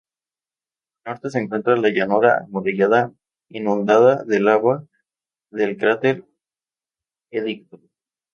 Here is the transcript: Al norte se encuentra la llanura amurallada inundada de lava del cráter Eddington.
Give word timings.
Al 1.03 1.11
norte 1.13 1.29
se 1.29 1.37
encuentra 1.37 1.75
la 1.77 1.89
llanura 1.93 2.39
amurallada 2.39 3.13
inundada 3.49 4.23
de 4.23 4.39
lava 4.39 4.83
del 5.51 5.77
cráter 5.77 6.25
Eddington. 7.31 7.87